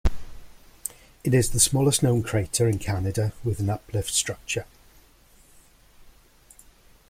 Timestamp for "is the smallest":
1.35-2.01